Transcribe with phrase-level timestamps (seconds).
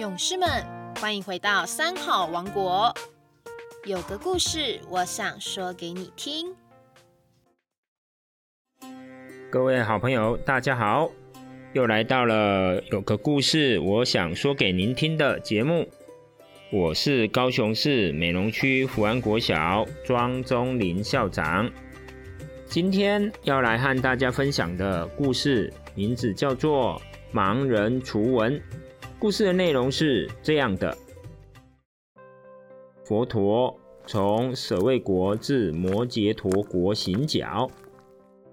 [0.00, 0.48] 勇士们，
[0.98, 2.90] 欢迎回到三好王国。
[3.84, 6.56] 有个故事，我想说给你听。
[9.50, 11.10] 各位好朋友，大家好，
[11.74, 15.86] 又来到了有个故事，我想说给您听的节目。
[16.72, 21.70] 我是高雄市美浓区福安国小庄中林校长。
[22.64, 26.98] 今天要来和大家分享的故事，名字叫做
[27.36, 28.58] 《盲人除文》。
[29.20, 30.96] 故事的内容是这样的：
[33.04, 37.70] 佛陀从舍卫国至摩羯陀国行脚，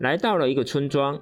[0.00, 1.18] 来到了一个村庄。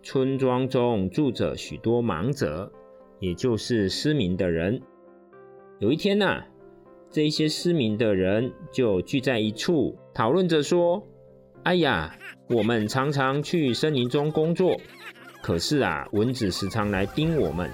[0.00, 2.70] 村庄中住着许多盲者，
[3.18, 4.80] 也就是失明的人。
[5.80, 6.44] 有一天呐，
[7.10, 11.02] 这些失明的人就聚在一处，讨论着说
[11.64, 12.16] ：“哎呀，
[12.48, 14.80] 我们常常去森林中工作，
[15.42, 17.68] 可是啊，蚊子时常来叮我们，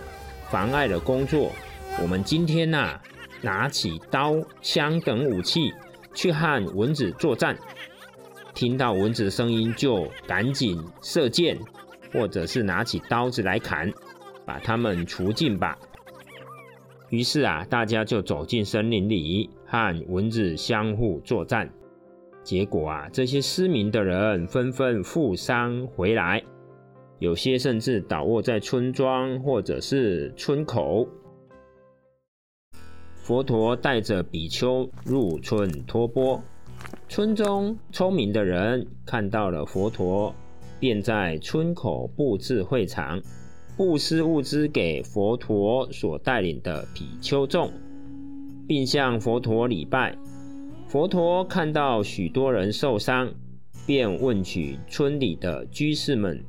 [0.51, 1.51] 妨碍了工作。
[2.03, 3.01] 我们今天呐，
[3.43, 5.73] 拿起刀、枪等武器
[6.15, 7.57] 去和蚊子作战。
[8.55, 11.59] 听到蚊子的声音，就赶紧射箭，
[12.13, 13.93] 或者是拿起刀子来砍，
[14.47, 15.77] 把它们除尽吧。”
[17.11, 21.69] 于是啊，大家就走进森林里，和蚊子相互作战。
[22.43, 26.43] 结果啊，这些失明的人纷纷负伤回来，
[27.25, 31.09] 有些甚至倒卧在村庄或者是村口。
[33.15, 36.43] 佛陀带着比丘入村托钵，
[37.09, 40.35] 村中聪明的人看到了佛陀，
[40.79, 43.23] 便在村口布置会场。
[43.75, 47.73] 布施物资给佛陀所带领的比丘众，
[48.69, 50.15] 并向佛陀礼拜。
[50.87, 53.33] 佛陀看到许多人受伤，
[53.87, 56.45] 便问取村里的居士们：“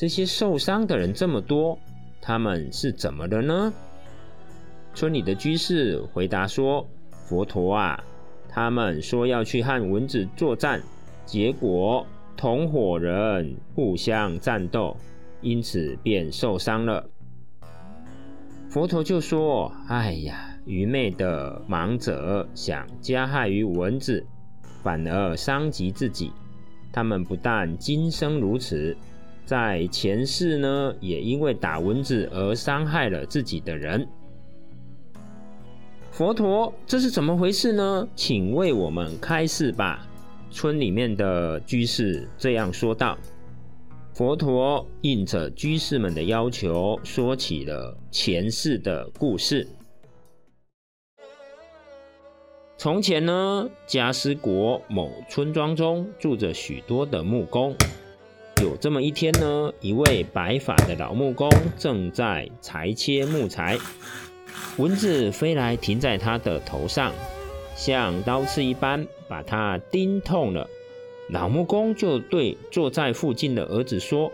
[0.00, 1.78] 这些受伤的人这么多，
[2.22, 3.70] 他们是怎么了呢？”
[4.96, 6.88] 村里的居士回答说
[7.28, 8.02] ：“佛陀啊，
[8.48, 10.80] 他们说要去和蚊子作战，
[11.26, 14.96] 结果同伙人互相战斗。”
[15.42, 17.06] 因此便受伤了。
[18.70, 24.24] 佛陀就说：“哎呀，愚昧的盲者想加害于蚊子，
[24.82, 26.32] 反而伤及自己。
[26.90, 28.96] 他们不但今生如此，
[29.50, 34.06] 在前世呢，也因为打蚊子而伤害了自己的人。”
[36.12, 38.06] 佛陀，这是怎么回事呢？
[38.14, 40.06] 请为我们开示吧。
[40.52, 43.18] 村里面的居士这样说道。
[44.14, 49.66] 佛陀应着居士们的要求，说起了前世的故事。
[52.78, 57.74] 从前呢，迦斯国某村庄中住着许多的木工。
[58.60, 61.48] 有这么一天呢，一位白发的老木工
[61.78, 63.78] 正在裁切木材，
[64.76, 67.10] 蚊子飞来停在他的头上，
[67.74, 70.68] 像刀刺一般，把他叮痛了。
[71.30, 74.30] 老木工就对坐在附近的儿子说：“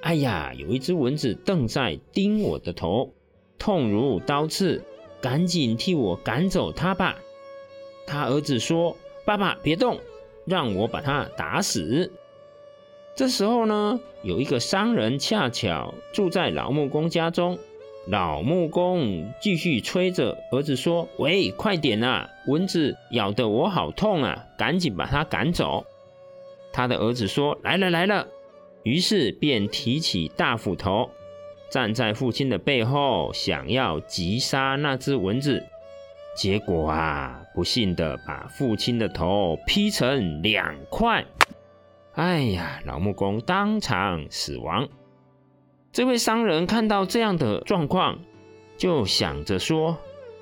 [0.00, 3.12] 哎呀，有一只蚊子正在叮我的头，
[3.58, 4.82] 痛如刀刺，
[5.20, 7.18] 赶紧替我赶走它吧。”
[8.06, 9.98] 他儿子说：“爸爸别动，
[10.46, 12.10] 让我把它打死。”
[13.16, 17.58] 这时候呢，有一个商人恰巧住在老木工家中，
[18.08, 25.86] 老木工继续催着儿子说：“喂，快点啊，蚊子咬得我好痛啊，赶紧把它赶走。”
[26.74, 28.28] 他的儿子说：“来了，来了。”
[28.84, 31.08] 于是便提起大斧头，
[31.70, 35.64] 站在父亲的背后，想要击杀那只蚊子。
[36.36, 41.24] 结果啊，不幸的把父亲的头劈成两块。
[42.16, 44.88] 哎呀，老木工当场死亡。
[45.92, 48.18] 这位商人看到这样的状况，
[48.78, 49.98] 就想着说：“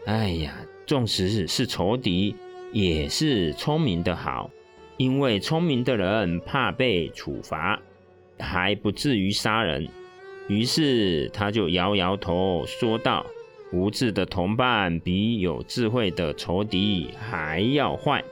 [0.07, 0.55] 哎呀，
[0.87, 2.37] 纵使是仇敌，
[2.73, 4.49] 也是聪明的好。”
[4.99, 7.83] 因为聪明的人怕被处罚，
[8.39, 9.89] 还不至于杀人，
[10.47, 13.27] 于是他就摇摇头说道
[13.75, 18.23] ：“无智的同伴比有智慧的仇敌还要坏。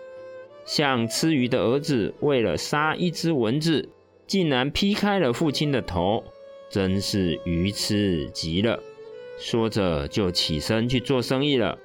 [0.64, 3.88] 像吃鱼的儿子，为了杀一只蚊子，
[4.26, 6.24] 竟然劈开了父亲的头，
[6.70, 8.80] 真是愚痴极了。”
[9.38, 11.76] 说着就起身去做生意了，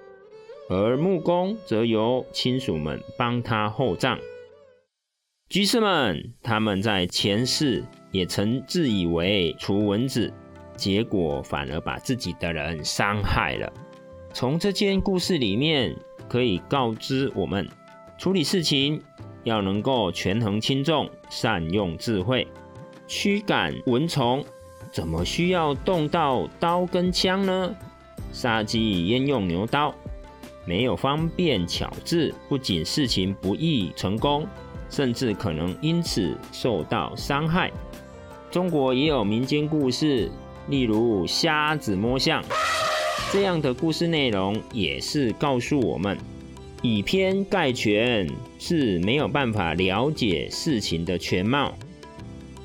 [0.69, 4.19] 而木工则由亲属们帮他厚葬。
[5.49, 10.31] 居士们，他们在前世也曾自以为除蚊子，
[10.75, 13.73] 结果反而把自己的人伤害了。
[14.33, 15.95] 从这件故事里面，
[16.27, 17.67] 可以告知我们，
[18.17, 18.99] 处理事情
[19.43, 22.47] 要能够权衡轻重，善用智慧，
[23.07, 24.43] 驱赶蚊虫，
[24.91, 27.75] 怎么需要动到刀跟枪呢？
[28.33, 29.93] 杀鸡焉用牛刀？
[30.65, 34.45] 没有方便巧治，不仅事情不易成功，
[34.89, 37.71] 甚至可能因此受到伤害。
[38.49, 40.29] 中国也有民间故事，
[40.69, 42.43] 例如瞎子摸象
[43.31, 46.17] 这样的故事内容，也是告诉我们，
[46.89, 51.73] 以偏概全是没有办法了解事情的全貌。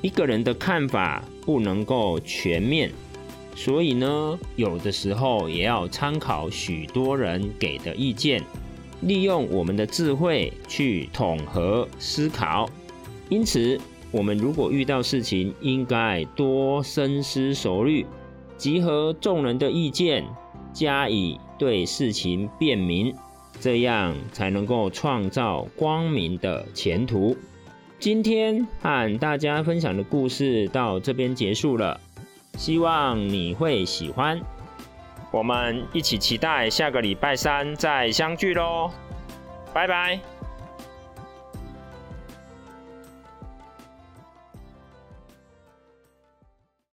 [0.01, 2.89] 一个人的看法不能够全面。
[3.53, 8.41] 所以呢，有的时候也要参考许多人给的意见，
[9.01, 12.69] 利用我们的智慧去统合思考。
[13.27, 13.77] 因此，
[14.09, 18.05] 我们如果遇到事情，应该多深思熟虑，
[18.57, 20.23] 集合众人的意见，
[20.71, 23.13] 加以对事情辨明，
[23.63, 27.33] 这样才能够创造光明的前途。
[27.97, 31.97] 今天和大家分享的故事到这边结束了。
[32.57, 34.37] 希望你会喜欢，
[35.31, 38.91] 我们一起期待下个礼拜三再相聚喽，
[39.73, 40.42] 拜拜。